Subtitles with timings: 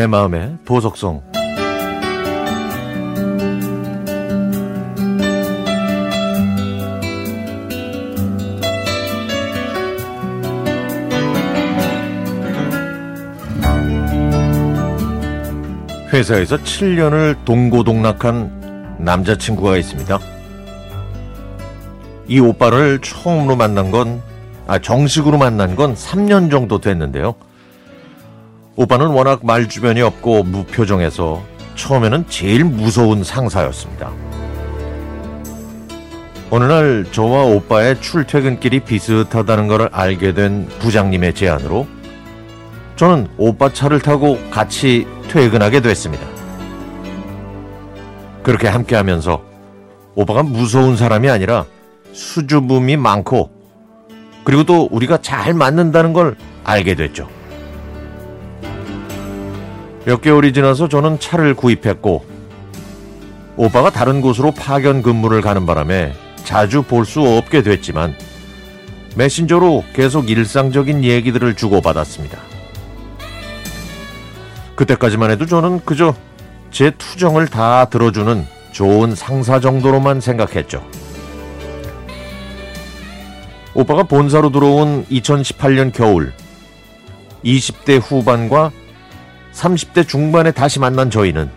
[0.00, 1.22] 내 마음의 보석성
[16.10, 20.18] 회사에서 7년을 동고동락한 남자친구가 있습니다.
[22.26, 24.22] 이 오빠를 처음으로 만난 건,
[24.66, 27.34] 아, 정식으로 만난 건 3년 정도 됐는데요.
[28.80, 31.42] 오빠는 워낙 말 주변이 없고 무표정해서
[31.74, 34.10] 처음에는 제일 무서운 상사였습니다.
[36.48, 41.86] 어느 날 저와 오빠의 출퇴근길이 비슷하다는 걸 알게 된 부장님의 제안으로
[42.96, 46.26] 저는 오빠 차를 타고 같이 퇴근하게 됐습니다.
[48.42, 49.42] 그렇게 함께 하면서
[50.14, 51.66] 오빠가 무서운 사람이 아니라
[52.14, 53.50] 수줍음이 많고
[54.42, 57.28] 그리고 또 우리가 잘 맞는다는 걸 알게 됐죠.
[60.10, 62.24] 몇 개월이 지나서 저는 차를 구입했고
[63.56, 68.16] 오빠가 다른 곳으로 파견 근무를 가는 바람에 자주 볼 수 없게 됐지만
[69.14, 72.40] 메신저로 계속 일상적인 얘기들을 주고받았습니다.
[74.74, 76.12] 그때까지만 해도 저는 그저
[76.72, 80.84] 제 투정을 다 들어주는 좋은 상사 정도로만 생각했죠.
[83.74, 86.32] 오빠가 본사로 들어온 2018년 겨울
[87.44, 88.72] 20대 후반과
[89.60, 91.50] 30대 중반에 다시 만난 저희는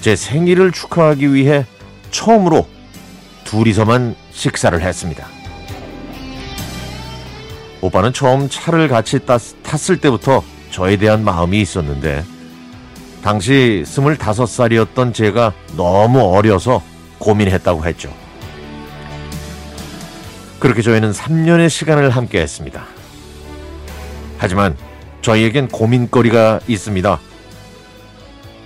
[0.00, 1.64] 제 생일을 축하하기 위해
[2.10, 2.66] 처음으로
[3.44, 5.26] 둘이서만 식사를 했습니다.
[7.80, 12.24] 오빠는 처음 차를 같이 탔을 때부터 저에 대한 마음이 있었는데
[13.22, 16.82] 당시 25살이었던 제가 너무 어려서
[17.18, 18.12] 고민했다고 했죠.
[20.58, 22.84] 그렇게 저희는 3년의 시간을 함께 했습니다.
[24.38, 24.76] 하지만
[25.22, 27.18] 저희에겐 고민거리가 있습니다.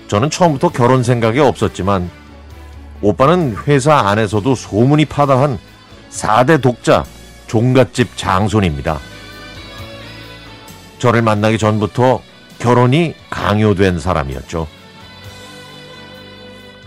[0.09, 2.11] 저는 처음부터 결혼 생각이 없었지만
[3.03, 5.59] 오빠는 회사 안에서도 소문이 파다한
[6.11, 7.05] 4대 독자
[7.47, 8.99] 종갓집 장손입니다.
[10.99, 12.21] 저를 만나기 전부터
[12.59, 14.67] 결혼이 강요된 사람이었죠.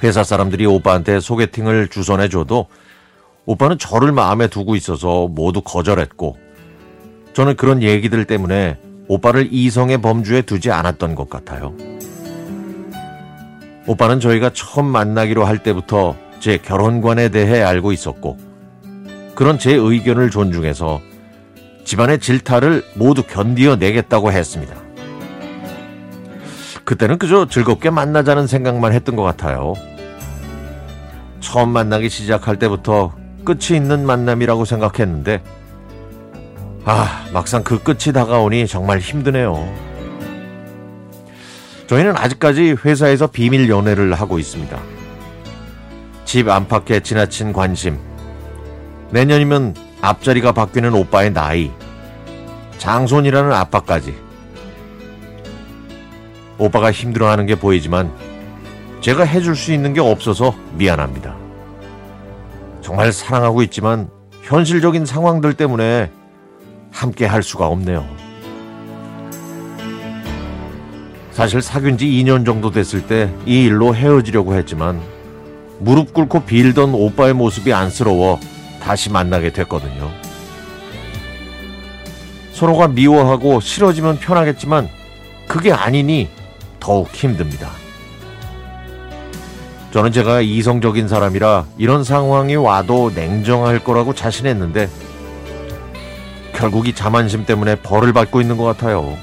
[0.03, 2.67] 회사 사람들이 오빠한테 소개팅을 주선해줘도
[3.45, 6.37] 오빠는 저를 마음에 두고 있어서 모두 거절했고
[7.33, 8.77] 저는 그런 얘기들 때문에
[9.07, 11.73] 오빠를 이성의 범주에 두지 않았던 것 같아요.
[13.85, 18.37] 오빠는 저희가 처음 만나기로 할 때부터 제 결혼관에 대해 알고 있었고
[19.35, 21.01] 그런 제 의견을 존중해서
[21.83, 24.75] 집안의 질타를 모두 견디어 내겠다고 했습니다.
[26.85, 29.73] 그때는 그저 즐겁게 만나자는 생각만 했던 것 같아요.
[31.39, 33.13] 처음 만나기 시작할 때부터
[33.43, 35.41] 끝이 있는 만남이라고 생각했는데,
[36.85, 39.73] 아, 막상 그 끝이 다가오니 정말 힘드네요.
[41.87, 44.77] 저희는 아직까지 회사에서 비밀 연애를 하고 있습니다.
[46.25, 47.97] 집 안팎에 지나친 관심,
[49.11, 51.71] 내년이면 앞자리가 바뀌는 오빠의 나이,
[52.79, 54.13] 장손이라는 아빠까지.
[56.57, 58.11] 오빠가 힘들어하는 게 보이지만
[58.99, 61.35] 제가 해줄 수 있는 게 없어서 미안합니다.
[62.81, 64.09] 정말 사랑하고 있지만
[64.41, 66.11] 현실적인 상황들 때문에
[66.93, 68.07] 함께 할 수가 없네요.
[71.31, 75.01] 사실 사귄 지 2년 정도 됐을 때 이 일로 헤어지려고 했지만
[75.79, 78.39] 무릎 꿇고 빌던 오빠의 모습이 안쓰러워
[78.81, 80.11] 다시 만나게 됐거든요.
[82.53, 84.87] 서로가 미워하고 싫어지면 편하겠지만
[85.47, 86.29] 그게 아니니
[86.79, 87.71] 더욱 힘듭니다.
[89.91, 94.89] 저는 제가 이성적인 사람이라 이런 상황이 와도 냉정할 거라고 자신했는데
[96.63, 99.17] 결국 이 자만심 때문에 벌을 받고 있는 것 같아요.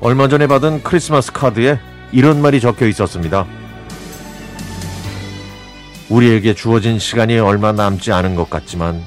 [0.00, 1.78] 얼마 전에 받은 크리스마스 카드에
[2.10, 3.46] 이런 말이 적혀 있었습니다.
[6.08, 9.00] 우리에게 주어진 시간이 얼마 남지 않은 것 같지만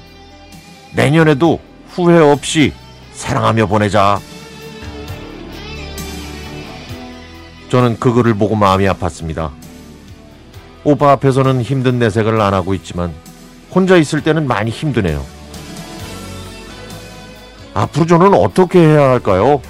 [0.95, 1.59] 내년에도
[1.89, 2.71] 후회 없이
[3.11, 4.21] 사랑하며 보내자.
[7.67, 9.51] 저는 그 글을 보고 마음이 아팠습니다.
[10.85, 13.13] 오빠 앞에서는 힘든 내색을 안 하고 있지만
[13.69, 15.38] 혼자 있을 때는 많이 힘드네요.
[17.79, 19.61] 앞으로 저는 어떻게 해야 할까요?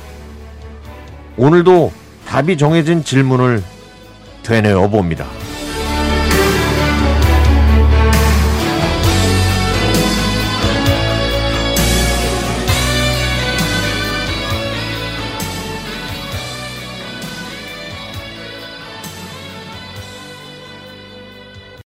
[1.37, 1.91] 오늘도
[2.27, 3.63] 답이 정해진 질문을
[4.43, 5.25] 되뇌어 봅니다.